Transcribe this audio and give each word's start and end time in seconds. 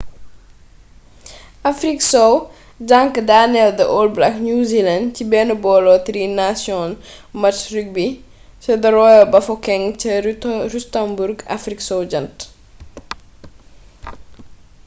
afrik 1.71 1.99
sow 2.11 2.29
jank 2.91 3.15
danel 3.31 3.71
the 3.81 3.85
all 3.95 4.09
black 4.19 4.35
new 4.45 4.55
zealandci 4.71 5.23
ben 5.33 5.49
bolo 5.67 5.93
tri 6.09 6.23
nations 6.41 6.95
match 7.41 7.61
rugby 7.75 8.07
ca 8.63 8.73
the 8.85 8.91
royal 8.97 9.23
bafokeng 9.33 9.87
ca 10.01 10.15
rustenburg 10.73 11.37
afrik 11.57 11.79
sow 11.89 12.01
jant 12.17 12.37